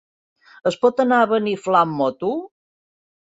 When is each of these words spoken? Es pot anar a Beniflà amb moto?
Es 0.69 0.77
pot 0.85 1.03
anar 1.03 1.19
a 1.25 1.27
Beniflà 1.33 1.83
amb 1.87 1.95
moto? 1.99 2.31